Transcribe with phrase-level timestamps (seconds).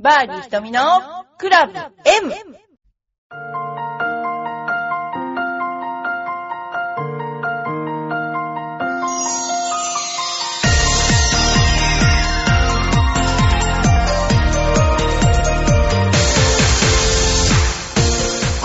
[0.00, 0.80] バーディー瞳の
[1.38, 2.32] クラブ M!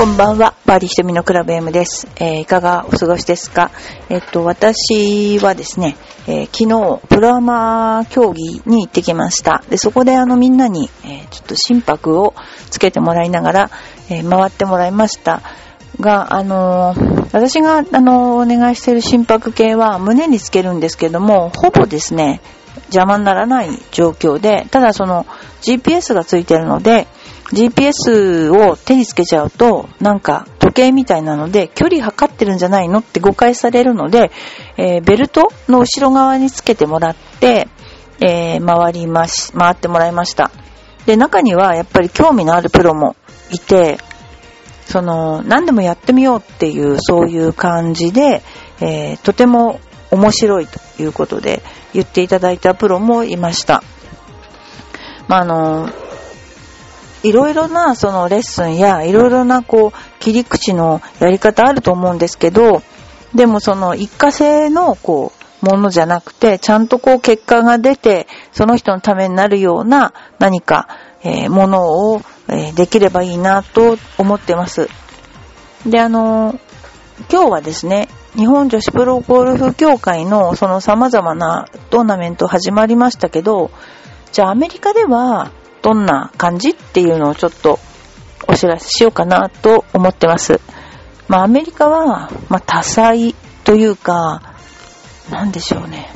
[0.03, 2.09] こんばんは、バーディーひとみのクラブ M です。
[2.17, 3.71] えーいかがお過ごしですか？
[4.09, 5.95] えっと、私はですね、
[6.27, 9.63] えー昨日、プロアマ競技に行ってきました。
[9.69, 12.33] で、そこであのみんなに、えーちょっと心拍を
[12.69, 13.69] つけてもらいながら、
[14.09, 15.41] え回ってもらいました。
[16.01, 16.93] が、あの
[17.31, 22.41] 私が、あのお願いしている心拍計は胸につけるんですけども、ほぼですね、
[22.87, 25.25] 邪魔にならない状況で、ただその
[25.61, 27.07] GPS がついてるので、
[27.51, 34.31] GPS を手につけちゃうと、なんか時計みたいなので、距離測ってるんじゃないのって誤解されるので、
[34.77, 37.67] えーベルトの後ろ側につけてもらって、
[38.19, 40.51] えー回りまし、回ってもらいました。
[41.05, 43.15] で、中にはやっぱり興味のあるプロも
[43.51, 43.97] いて、
[44.85, 48.41] その、何でもやってみようっていう、そういう感じで、
[48.79, 49.79] えーとても
[50.11, 51.63] 面白いということで
[51.93, 53.83] 言っていただいたプロもいました。
[55.27, 55.89] まあ、あの、
[57.23, 62.83] いろいろなそのレッスンやいろいろなこう切り口のやり方あると思うんですけど、
[63.33, 70.87] でもその一過性のこうものじゃなくて、ちゃんとこう結果が出て、その人のためになるような何か、
[71.23, 74.89] えーものを、えーできればいいなと思ってます。
[75.85, 76.59] で、あの、
[77.31, 83.71] 今日はですね、日本女子プロゴルフ協会のその様々なトーナメント始まりましたけど、
[84.33, 85.51] じゃあアメリカでは
[85.83, 87.77] どんな感じっていうのをちょっと
[88.47, 90.59] お知らせしようかなと思ってます。
[91.27, 94.41] まあアメリカは、まあ多彩というか、
[95.29, 96.09] なんでしょうね。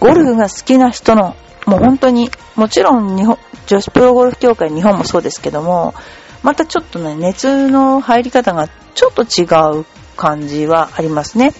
[0.00, 1.34] ゴルフが好きな人の、
[1.66, 5.94] もう本当に、もちろん日本、女子プロゴルフ協会日本もそうですけども、
[6.42, 9.44] またちょっとね、熱の入り方がちょっと違
[9.80, 11.54] う感じはありますね。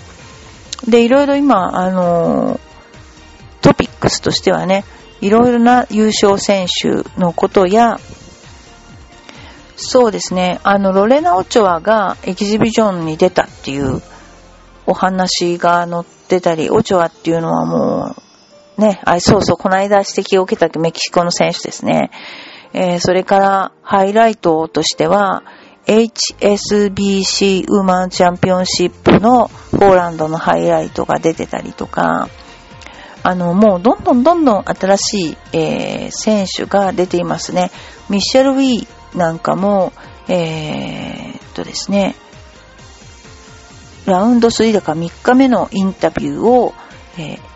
[0.87, 2.61] で、いろいろ今、あの
[3.63, 4.85] トピックスとしてはね、
[5.21, 7.99] いろいろな優勝選手のことや、
[9.77, 14.03] そうですね、あの、ロレナ・オチョアがエキシビジョンに出たっていう
[14.87, 18.15] お話が載ってたり、オチョアっていうのはも
[18.79, 22.11] う、ね、あ、そうそう、この間指摘を受けたメキシコの選手ですね。
[22.73, 25.45] えーそれから、ハイライトとしては、
[25.87, 32.29] HSBC ウーマンチャンピオンシップのポーランドのハイライトが出てたりとか、
[33.27, 37.71] あの、もうどんどんどんどん新しい、えー選手が出ていますね。
[38.11, 39.95] ミッシェル・ウィーなんかも、
[40.29, 42.17] えーとですね、
[44.05, 46.75] ラウンド3だから3日目のインタビューを、
[47.19, 47.55] えー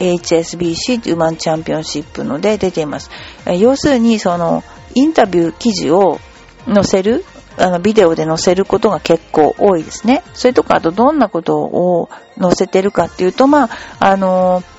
[0.00, 3.10] HSBC というマンチャンピオンシップので出ています。
[3.46, 4.64] えー要するに、その、
[4.96, 6.18] インタビュー記事を
[6.66, 7.24] 載せる、
[7.56, 10.24] あの、ビデオで載せることが結構多いですね。
[10.34, 13.70] それとか、あとどんなことを載せてるかっていうと、まあ、
[14.00, 14.73] あのー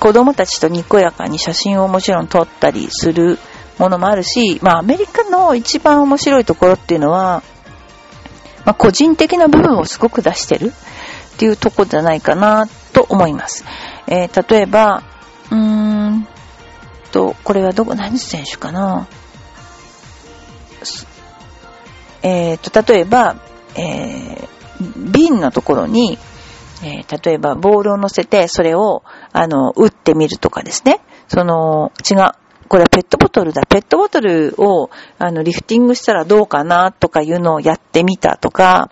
[0.00, 3.38] 子供たちとにこやかに写真をもちろん撮ったりする
[3.78, 7.42] ものもあるし、まあアメリカの一番面白いところっていうのは、
[8.64, 10.72] まあ個人的な部分をすごく出してる
[11.34, 13.64] っていうとこじゃないかなと思います。
[14.06, 15.02] えー例えば、
[15.50, 16.28] うーん
[17.12, 19.06] と、これはどこ、何選手かな？
[22.22, 23.36] えーと、例えば、
[23.76, 24.48] えー
[24.96, 26.18] 瓶のところに、
[26.82, 31.00] えー例えばボールを乗せて、それを、あの、打ってみるとかですね。
[31.28, 32.32] その、違う。
[32.68, 33.62] これはペットボトルだ。
[33.68, 38.90] ペットボトルを、あの、リフティングしたらどうかなとかいうのをやってみたとか、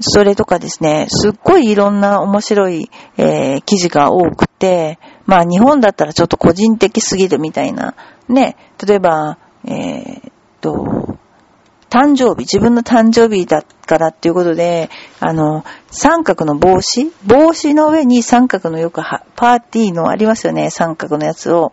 [0.00, 7.94] それとかですね、すっごいいろんな面白い、えー記事が多くて、まあ日本だったらちょっと個人的すぎるみたいな、
[8.28, 8.56] ね、
[8.86, 11.18] 例えば、えーっと、
[11.90, 14.90] 誕生日、自分の誕生日だからっていうことで、
[15.20, 19.00] あの、三角の帽子帽子の上に三角のよく、
[19.36, 21.72] パーティーのありますよね、三角のやつを、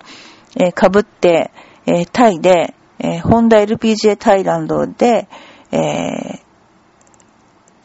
[0.56, 1.52] えー被って、
[1.86, 5.28] えータイで、えーホンダ LPGA タイランドで、
[5.72, 6.46] えー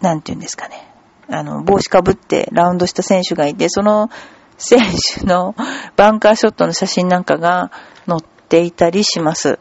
[0.01, 0.89] なんて言うんですかね。
[1.29, 4.09] あの、帽子かぶってラウンドした選手がいて、その
[4.57, 4.81] 選
[5.19, 5.55] 手の
[5.97, 7.71] バンカーショットの写真なんかが
[8.07, 9.59] 載っていたりします。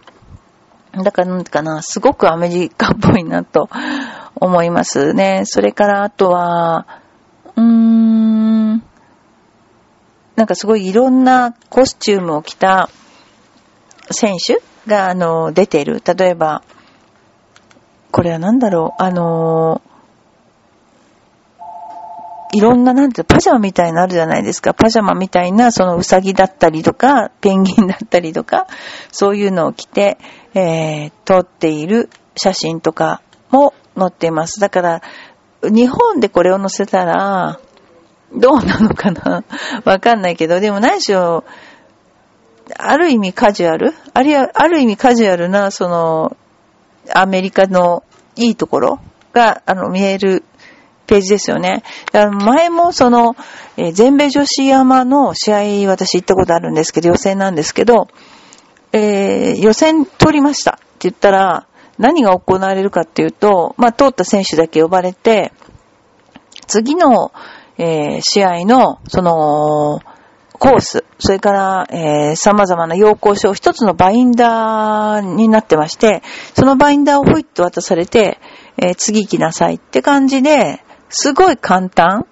[0.94, 3.70] だからなんかな、すごくアメリカっぽいなと
[4.36, 5.44] 思いますね。
[5.46, 6.88] それからあとは、
[7.56, 8.84] うーん、
[10.36, 12.90] なんかすごいいろんなコスチュームを着た
[14.10, 16.02] 選手が、あの、出てる。
[16.04, 16.64] 例えば、
[18.12, 19.82] これは何だろう、あの、
[22.52, 24.74] いろんな、なんて、パジャマみたいなのあるじゃないですか。
[24.74, 28.68] パジャマみたいな、そのうさぎだったりとか、ペンギンだったりとか、
[29.12, 30.18] そういうのを着て、
[30.56, 34.60] えー、撮っている写真とかも載っています。
[34.60, 35.02] だから、
[35.62, 37.60] 日本でこれを載せたら、
[38.36, 39.44] どうなのかな？
[39.86, 41.44] わかんないけど、でも何しろ、
[42.78, 43.94] ある意味カジュアル？
[44.14, 46.38] あるいはある意味カジュアルな、その、
[47.14, 48.04] アメリカの
[48.36, 49.00] いいところ
[49.34, 50.44] が、あの、見える
[51.10, 51.82] ページですよね。
[52.14, 53.36] 前もその、
[53.78, 58.08] えー、全米女子山の試合私行ったことあるんですけど、予選なんですけど、
[58.94, 61.66] えー、予選通りましたって言ったら、
[61.98, 65.52] 何が行われるかっていうと、まあ、通った選手だけ呼ばれて、
[66.68, 67.32] 次の、
[67.80, 70.00] えー、試合の、その、
[70.60, 76.22] コース、それから、えー、様々な要項書、一つのバインダーになってまして、
[76.54, 78.40] そのバインダーをほいっと渡されて、
[78.78, 82.26] えー、次行きなさいって感じで、すごい簡単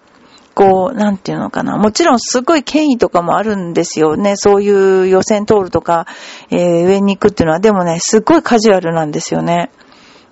[0.58, 1.78] こう、なんていうのかな。
[1.78, 4.36] もちろんすごい権威とかもあるんですよね。
[4.36, 6.08] そういう予選通るとか、
[6.50, 7.60] えー、上に行くっていうのは。
[7.60, 9.70] でもね、すごいカジュアルなんですよね。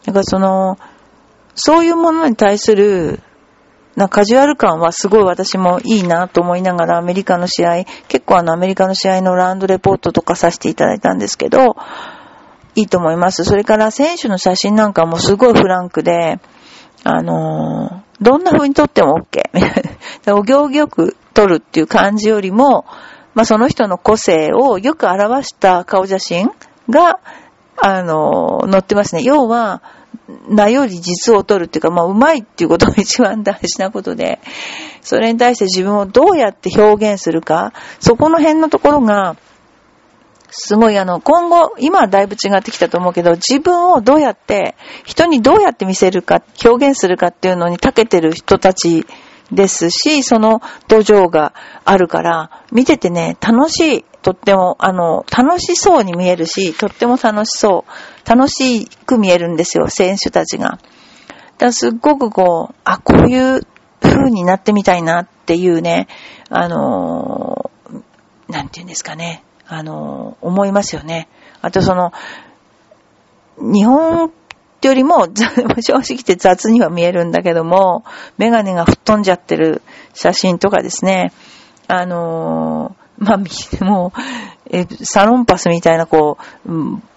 [0.03, 0.79] だからその、
[1.53, 3.21] そういうものに対する、
[3.95, 11.75] なカジュアル感はすごい私もいいなと思いながらアメリカの試合、結構あのアメリカの試合のラウンドレポートとかさせていただいたんですけど、
[12.73, 13.43] いいと思います。
[13.45, 16.39] それから選手の写真なんかもすごいフランクで、
[17.03, 19.41] あのー、どんな風に撮っても OK。
[20.33, 22.85] お行儀よく撮るっていう感じよりも、
[23.33, 26.49] まあ、その人の個性をよく表した顔写真
[26.89, 27.19] が、
[27.77, 29.21] あの、載ってますね。
[29.23, 29.81] 要は、
[30.47, 34.39] 名より実を取るっていうか、まあ、うまいっていうことが一番大事なことで、
[35.01, 39.35] それに対して自分をどうやって表現するか、そこの辺のところが、
[40.57, 49.05] すごいあの、今後、今はだいぶ違ってきたと思うけど、自分をどうやって、人にどうやって見せるか、表現するかっていうのに長けてる人たち
[49.51, 51.53] ですし、その土壌が
[51.83, 54.05] あるから、見ててね、楽しい。
[54.21, 58.29] とっても、あの、楽しそうに見えるし、とっても楽しそう。
[58.29, 60.69] 楽しく見えるんですよ、選手たちが。
[60.69, 60.85] だか
[61.65, 63.61] らすっごくこう、あ、こういう
[64.01, 66.07] 風になってみたいなっていうね、
[66.49, 67.71] あの
[68.47, 69.43] なんて言うんですかね。
[69.67, 71.27] あの、思いますよね。
[71.61, 72.11] あとその、
[73.57, 74.31] 日本
[74.81, 75.27] よりも、
[75.81, 78.03] 正直言って雑には見えるんだけども、
[78.37, 79.81] メガネが吹っ飛んじゃってる
[80.13, 81.31] 写真とかですね、
[81.87, 84.19] あのまあ、もう、
[84.69, 86.69] え、サロンパスみたいなこう、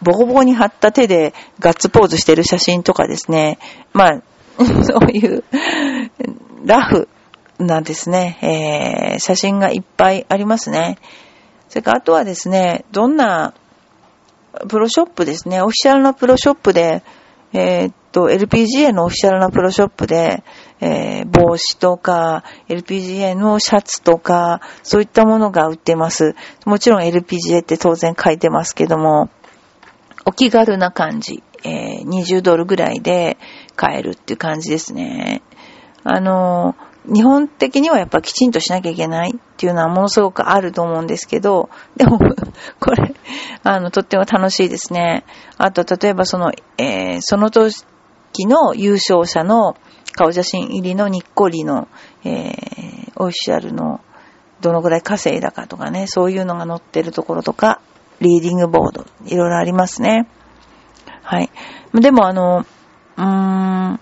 [0.03, 3.59] ボコボコに貼った手でガッツポーズしてる写真とかですね、
[3.93, 4.23] まあ、
[4.85, 5.45] そういう、
[6.65, 7.09] ラフ
[7.59, 8.39] なんですね、
[9.13, 10.99] えー、写真がいっぱいありますね。
[11.69, 13.55] それからあとはですね、どんな
[14.69, 17.03] プロショップですね、オフィシャルなプロショップで、
[17.53, 20.43] えー、っと、LPGA のオフィシャルなプロショップで、
[20.81, 26.35] えー、帽子とか、LPGA のシャツとか、そういったものが売ってます。
[26.67, 29.31] もちろん LPGA って当然書いてますけども、
[30.25, 33.39] お気軽な感じ、えー、20ドルぐらいで
[33.77, 35.43] 買えるっていう感じですね。
[36.05, 42.19] あのー日本的にはやっぱきちんとしなきゃいけないっていうのはものすごくあると思うんですけど、でも、
[42.81, 43.15] これ、
[43.63, 45.25] あの、とっても楽しいですね。
[45.57, 47.75] あと、例えばその、えー、その時
[48.47, 49.77] の優勝者の
[50.15, 51.89] 顔写真入りのにっこりの、
[52.25, 54.01] えー、オフィシャルの
[54.61, 57.81] どのぐらい稼いだかとかね、そういうのが載ってるところとか、
[58.21, 60.29] リーディングボード、いろいろありますね。
[61.23, 61.51] はい。
[61.95, 62.67] でもあの、
[63.17, 64.01] うーん、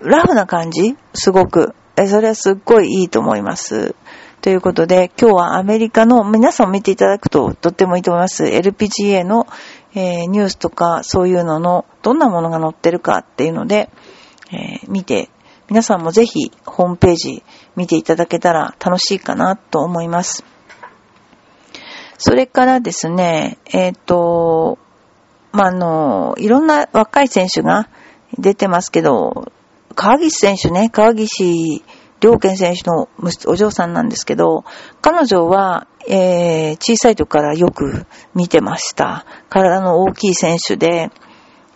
[0.00, 0.96] ラフな感じ？
[1.14, 1.74] すごく。
[1.96, 3.94] え、それはすっごいいいと思います。
[4.42, 8.44] ということで、今日はアメリカの、皆さん見ていただくととってもいいと思います。
[8.44, 9.46] LPGA の、
[9.94, 13.90] えー、ニュースとかそういうののどんなものが載ってるかっていうので、
[14.52, 15.30] えー、見て、
[15.68, 17.42] 皆さんもぜひホームページ
[17.74, 20.44] 見ていただけたら楽しいかなと思います。
[22.18, 24.78] それからですね、えっ、ー、と、
[25.52, 27.88] まあ、あの、いろんな若い選手が
[28.38, 29.50] 出てますけど、
[29.96, 31.82] 川岸選手ね、川岸
[32.22, 33.08] 良健選手の
[33.46, 34.64] お嬢さんなんですけど、
[35.00, 39.24] 彼女は、えー、小さい時からよく見てました。
[39.48, 41.10] 体の大きい選手で、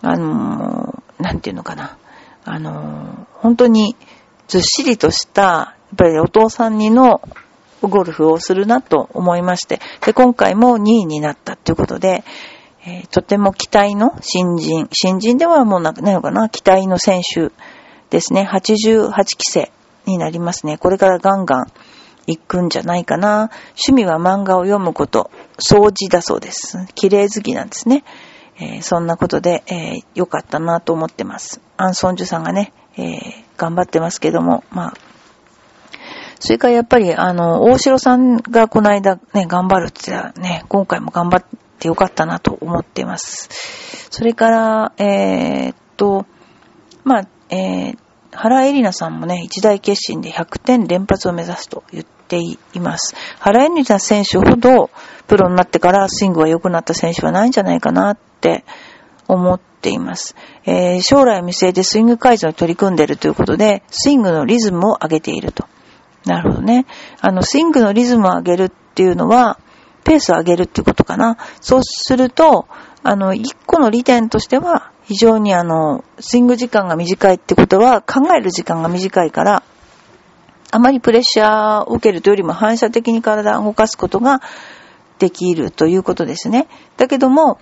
[0.01, 1.97] あのー、なんていうのかな。
[2.45, 3.95] あのー、本当に
[4.47, 7.21] ずっしりとした、やっぱりお父さんにの
[7.81, 12.23] ゴルフをするなと思いまして、で、今回も2位になったということで、
[12.85, 17.51] えー、とても期待の新人、新人ではもうないのかな、期待の選手
[18.11, 19.71] ですね、88期生
[20.05, 20.77] になりますね。
[20.77, 21.71] これからガンガン
[22.27, 23.49] 行くんじゃないかな。
[23.69, 26.85] 趣味は漫画を読むこと、掃除だそうです。
[26.93, 28.03] 綺麗好きなんですね。
[28.59, 31.61] えー、そんなことで、えー、よかったなと思ってます。
[31.77, 33.19] アンソンジュさんがね、えー、
[33.57, 34.93] 頑張ってますけども、まあ、
[36.39, 41.45] それからやっぱり、あの、大城さんがこの間ね、頑張るって言ったらね、今回も頑張っ
[41.79, 43.47] てよかったなと思ってます。
[44.11, 46.25] それから、えー、っと、
[47.03, 47.97] まあ、えー、
[48.31, 53.13] 原エリナさんもね、一大決心で100点連発を目指すと言っています。
[53.39, 54.89] 原エリナ選手ほど
[55.27, 58.63] プロになってからスイングが良くなった選手はないんじゃないかなって
[59.27, 60.35] 思っています。
[60.65, 65.65] えー、将来を見据えてスイング改造に取り組んでいるということで、スイングのリズムを上げていると。
[66.25, 66.85] なるほどね。
[67.19, 69.59] あの、スイングのリズムを上げるっていうのは、
[70.03, 71.37] ペースを上げるっていうことかな。
[71.59, 72.67] そうすると、
[73.03, 79.63] あの、一個の利点としては、非常にあの、スイング時間が短いってことは、考える時間が短いから、
[80.71, 84.41] あまりプレッシャーを受けるというよりも反射的に体を動かすことが
[85.19, 86.67] できるということですね。
[86.97, 87.59] だけども、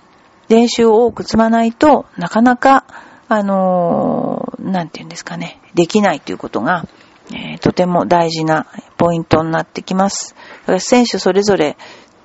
[0.48, 2.84] 練習を多く積まないとなかなか、
[3.28, 6.86] あのー、なんて言うんですかね、できないということが、
[7.32, 8.66] えー、とても大事な
[8.96, 10.34] ポイントになってきます。
[10.62, 11.76] だから選手それぞれ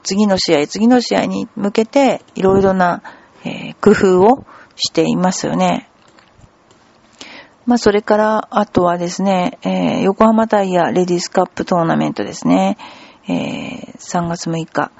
[0.03, 3.01] 次の試合、次の試合に向けていろいろな、
[3.43, 4.45] えー、工夫を
[4.75, 5.89] していますよね。
[7.65, 12.77] まあ、それから、あとはですね、えー、横浜タイヤレディスカップトーナメントですね。
[13.27, 14.91] えー、3月6日。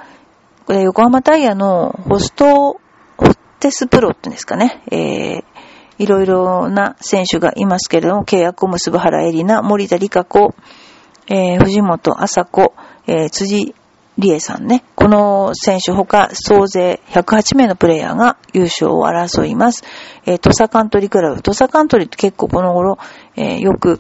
[0.66, 2.80] これ、横浜タイヤのホスト、
[3.18, 4.82] ホテスプロって言うんですかね。
[4.92, 5.44] えー、
[6.00, 10.56] いろいろな選手がいますけれども、契約を結ぶ原エリナ、森田理香子、
[11.28, 12.74] えー、藤本麻子、
[13.06, 13.76] えー、辻
[14.18, 14.84] 理恵さんね。
[14.96, 19.84] この選手他総勢108名のプレイヤーが優勝を争います。
[20.26, 21.42] えー、トサカントリークラブ。
[21.42, 22.98] トサカントリーって結構この頃、
[23.36, 24.00] えー、よく、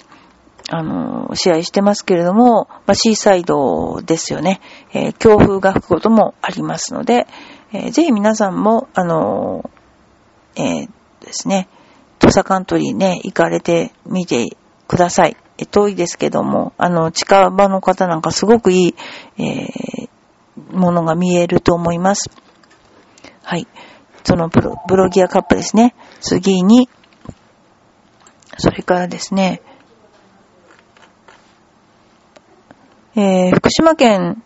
[0.69, 4.61] あのー、試合してますけれども、まあ、シーサイドですよね。
[4.93, 7.27] え、強風が吹くこともありますので、
[7.73, 9.69] え、ぜひ皆さんも、あの
[10.55, 10.87] え、
[11.25, 11.67] ですね、
[12.19, 14.57] トサカントリーね、行かれてみて
[14.87, 15.37] ください。
[15.57, 18.95] え遠いですけども、あの、近場の方なんかすごくいい、
[19.37, 22.29] えー、ものが見えると思います。
[23.43, 23.67] はい。
[24.23, 25.95] そのブロブロギアカップですね。
[26.19, 26.89] 次に、
[28.57, 29.61] それからですね、
[33.15, 34.43] えー、福島県、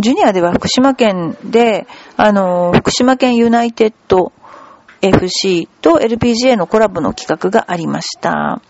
[0.00, 4.32] ジュニアでは福島県で、あの、福島県ユナイテッド
[5.00, 8.62] FC と LPGA のコラボの企画がありました。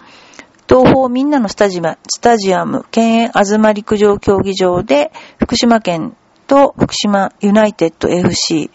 [0.68, 6.16] 東方みんなのスタジアスタジアム、県営東陸上競技場で、福島県
[6.46, 8.70] と福島ユナイテッド FC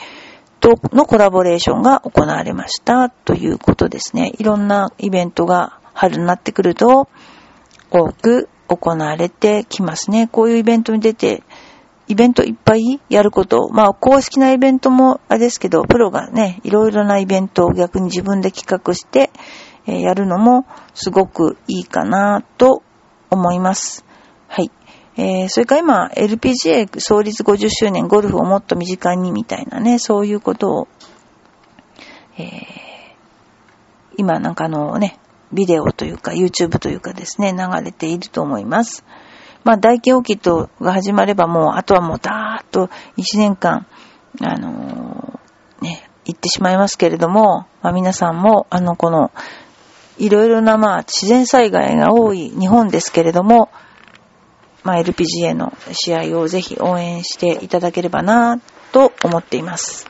[0.59, 4.33] とのコラボレーションが行われましたということですね。
[4.37, 7.09] いろんなイベントが春になってくると
[7.89, 10.27] 多く行われてきますね。
[10.27, 11.43] こういうイベントに出て、
[12.07, 13.69] イベントいっぱいやること。
[13.71, 19.31] まあ、公式なイベントもあれですけど、プロがね、いろいろなイベントを逆に自分で企画して、
[19.89, 22.83] えやるのもすごくいいかなと
[23.29, 24.05] 思います。
[24.47, 24.71] はい。
[25.17, 30.87] えー、それから今、LPGA 創立50周年ゴルフをもっと身近にみたいなね、そういうことを、
[32.37, 32.49] えー、
[34.17, 35.19] 今なんかあのね、
[35.51, 39.03] ビデオというか YouTube というかですね、流れていると思います。
[39.63, 43.85] まあ、大規模キットが始まればもう、あとはもうダーッと1年間、
[44.41, 49.31] あのー、ね、行ってしまいますけれども、まあ、皆さんも、あの、この、
[50.19, 53.69] いろいろな、まあ、自然災害が多い日本ですけれども、
[54.83, 58.59] まあ、LPGA の試合をぜひ応援していただければな
[58.91, 60.09] と思っています。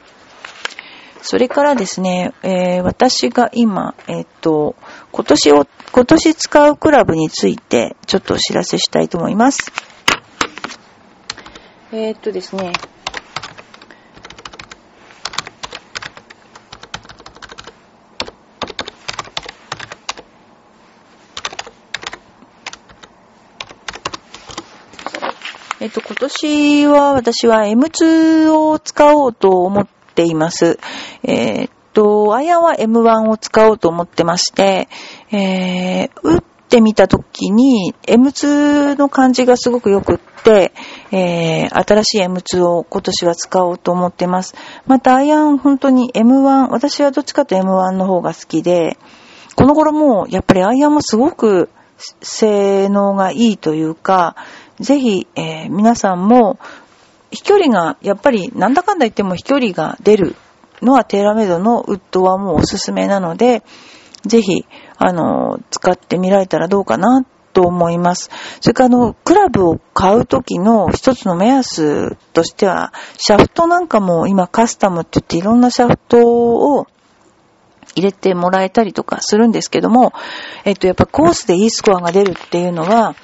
[1.22, 4.76] それからですね、えー、私が今、えっ、と、
[5.12, 9.72] 今年を、今年使うクラブについてちょっとお知らせしたいと思います。
[11.92, 12.72] えー、っとですね、
[25.82, 30.78] えっと、今年は私は M2 を使おうと思っています。
[31.24, 34.90] えー、っと、アイアンは M1 を使おうと思ってまして、
[35.32, 40.74] えー、打ってみたときに M2 の感じがすごく良くって、
[41.14, 44.56] えー、新しい M2 を今年は使おうと思ってます。
[44.86, 48.98] またアイアン本当に M1、私はどっちかと M1 の方が好きで、
[49.56, 51.70] この頃もやっぱりアイアンもすごく
[52.22, 54.36] 性能がいいというか、
[54.80, 56.60] ぜひ、えー、皆さんも、
[57.32, 60.36] 飛距離が、やっぱりなんだかんだ言っても飛距離が出る
[60.82, 63.64] のはテーラメイドのウッドはもうおすすめなので、
[64.26, 64.66] ぜひ、
[64.98, 68.30] あの、使ってみられたらどうかなと思います。
[68.62, 76.18] それからあの、クラブを買うときの一つの目安としては、シャフトなんかも今カスタムって言っていろんなシャフト
[76.80, 76.88] を
[77.96, 80.14] 入れてもらえたりとかするんですけども、
[80.64, 83.16] えっと、やっぱコースでいいスコアが出るっていうのは、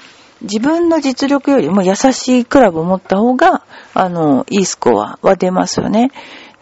[0.42, 3.64] 自分の実力よりも優しいクラブを持った方が、
[3.94, 6.12] あの、いいスコアは出ますよね。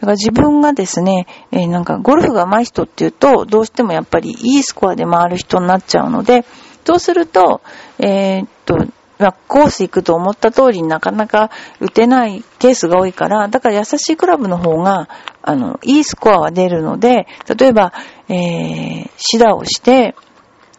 [0.00, 6.44] から自分がですね、えー、なんかゴルフが上手い人っていうと、どうしてもやっぱりいいスコアで回る人になっちゃうので、
[6.84, 7.62] そうすると、
[7.98, 8.76] えー、っと、
[9.18, 11.50] まあ、コース行くと思った通りになかなか
[11.80, 15.08] 打てないケースが多いから、だから優しいクラブの方が、
[15.42, 17.26] あの、いいスコアは出るので、
[17.56, 17.92] 例えば、
[18.28, 20.14] えー、シダをして、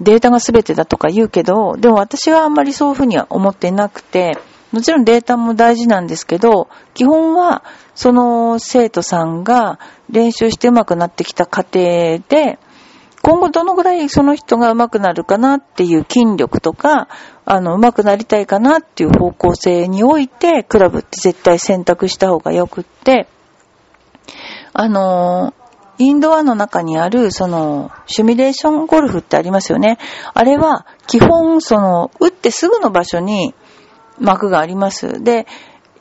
[0.02, 4.38] データが全てだとか言うけど、でも私はあんまりそういうふうには思ってなくて、
[4.72, 12.60] もちろんデータも大事なんですけど、基本はその生徒さんが練習して上手くなってきた過程で、
[13.22, 17.08] 今後どのぐらいその人が上手くなるかなっていう筋力とか、
[17.46, 23.28] あの、上手くなりたいかなっていう方向性において、クラブって絶対選択した方がよくって、
[24.74, 25.54] あの
[25.98, 29.98] インドアの中にある、その、シミュレーションゴルフってありますよね。
[30.34, 33.54] あれは、基本、その、打ってすぐの場所に
[34.20, 35.24] 幕があります。
[35.24, 35.48] で、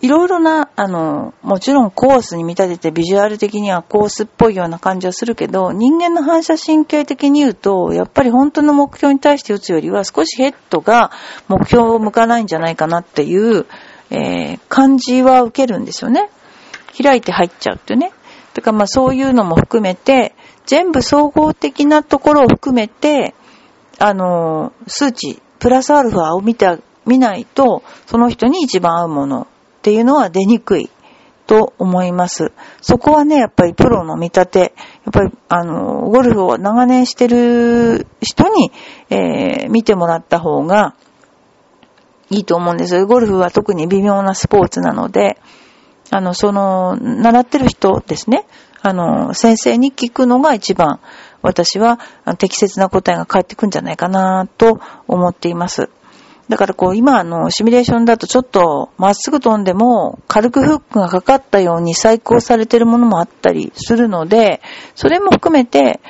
[0.00, 11.10] いろいろな、あの、もちろんコースに見立ててビジュアル的にはコースっぽいような感じはするけど、人間の反射神経的に言うと、やっぱり本当の目標に対して打つよりは少しヘッドが
[11.48, 13.66] 目標を向かないんじゃないかなっていう、
[14.10, 16.28] えー、感じは受けるんですよね。
[17.02, 18.12] 開いて入っちゃうってね。
[18.54, 20.34] だかまあそういうのも含めて、
[20.64, 23.34] 全部総合的なところを含めて、
[23.98, 29.46] あの、数値、プラスアルファを見て、見ないと、その人に一番合うものっ
[29.82, 30.88] ていうのは出にくい
[31.46, 32.52] と思います。
[32.80, 38.72] そこはね、やっぱりプロの見立て、やっぱり、あの、ゴルフを長年してる人に、
[39.10, 40.94] えー、見てもらった方が
[42.30, 43.06] いいと思うんですよ。
[43.06, 45.38] ゴルフは特に微妙なスポーツなので、
[46.14, 48.46] あの、その、習ってる人ですね。
[48.82, 51.00] あの、先生に聞くのが一番、
[51.42, 51.98] 私は
[52.38, 54.78] 適切な答えが返ってくるんじゃないかなと
[55.08, 55.90] 思っています。
[56.48, 64.60] だからこう今あのシミュレーションだとちょっとまっすぐ飛んでも軽くフックがかかったように細工されてるものもあったりするので、
[64.94, 66.00] それも含めて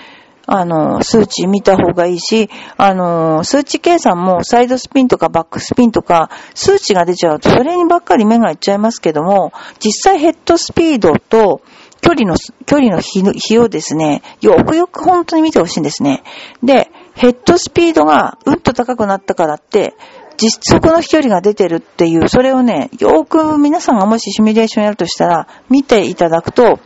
[0.46, 11.62] あの、数値見た方がいいし、あの、数値計算もサイドスピンとかバックスピンとか、数値が出ちゃうとそれにばっかり目がいっちゃいますけども、実際ヘッドスピードと
[12.00, 16.22] 距離の、距離の比をですね、よくよく本当に見てほしいんですね。
[16.62, 19.94] で、ヘッドスピードがうんと高くなったからって、
[20.36, 26.78] 実測の飛距離が出てるっていう、それをね、よく皆さんがもしシミュレーションやるとしたら、見ていただくと、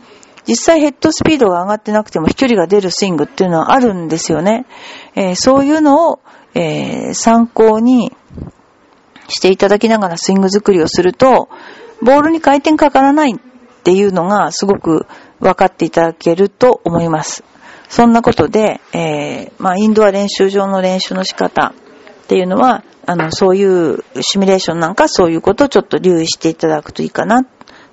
[0.47, 4.65] 実際ヘッドスピードが上がってなくても飛距離が出るスイングっていうのはあるんですよね。
[5.15, 6.19] えー、そういうのを、
[6.53, 8.15] えー、参考に
[9.27, 11.49] していただきながらスイング作りをすると、
[12.01, 13.35] ボールに回転かからないっ
[13.83, 15.05] ていうのがすごく
[15.39, 17.43] 分かっていただけると思います。
[17.89, 21.73] そんなことで、えー、まあ、インドア練習場の練習の仕方
[22.23, 27.43] っていうのは、あの、そういうシミュレーションなんかそういうことをちょっと留意していただくといいかな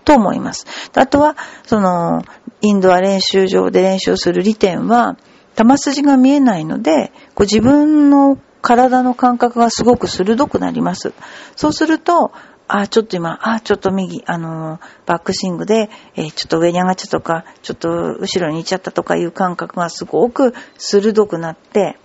[0.06, 0.64] と思います。
[0.94, 2.22] あとは、その、
[2.62, 5.18] インドア練習場で練習する利点は、
[5.56, 11.12] 球筋が見えないので、こう自分の体の感覚がすごく鋭くなります。
[11.56, 12.32] そうすると、
[12.68, 17.88] あ、ちょっと今、あ、ちょっと右、あのバックシングで、えー、ちょっと上に上がっちゃったとか、ちょっと
[18.20, 21.98] 後ろに行っちゃったとかいう感覚がすごく鋭くなって、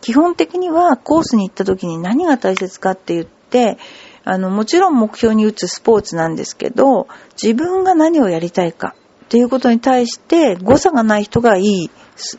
[0.00, 3.78] 基本的にはコースに行った時に何が大切かって言って、
[4.24, 7.08] あの、もちろん目標に打つスポーツなんですけど、
[7.40, 11.90] 自分が何をやりたいかっていうことに対して誤差がない人がいい、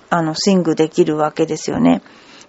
[0.09, 2.01] あの、スイングできるわけですよね。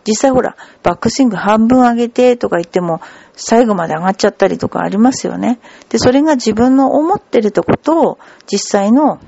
[0.07, 3.01] 実際ほら、バックスイング半分上げてとか言っても、
[3.35, 5.61] 最後まで上がっちゃったりとかありますよね。
[5.89, 8.19] で、それが自分の思ってるとことを、
[8.51, 9.21] 実際の、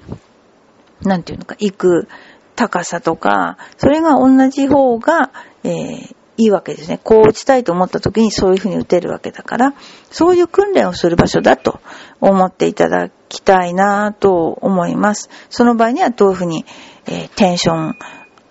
[1.02, 2.08] なんていうのか、行く
[2.56, 5.30] 高さとか、それが同じ方が、
[5.62, 6.98] えー、いいわけですね。
[7.02, 9.74] こう打ちたいと思った時にそういうふうに打てるわけだから、
[10.10, 11.80] そういう訓練をする場所だと
[12.20, 15.30] 思っていただきたいなと思います。
[15.50, 16.64] その場合にはどういうふうに、
[17.06, 17.98] えー、テンション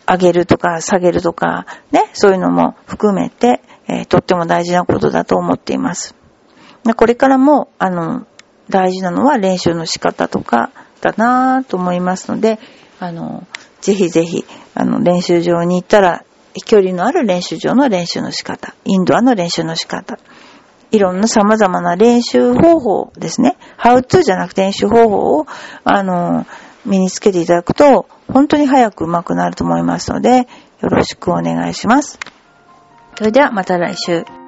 [0.08, 6.16] 上げるとか下げるとか、ね、そういうのも含めて、えー、とっても大事なことだと思っています。
[6.96, 8.26] これからも、あの、
[8.70, 12.60] 大事なのは練習の仕方とかだなと思いますので、
[13.00, 13.46] あの、
[13.82, 16.24] ぜひぜひ、あの、練習場に行ったら
[16.62, 20.18] 距離のある練習場の練習の仕方、インドアの練習の仕方、
[20.92, 23.58] いろんな様々な練習方法ですね。
[23.78, 25.48] ハウツーじゃなくて練習方法を、
[25.84, 26.46] あの、
[26.86, 30.48] 身につけていただくと、本当に早く上手くなると思いますので、
[30.82, 32.20] よろしくお願いします。
[33.16, 34.43] それではまた来週。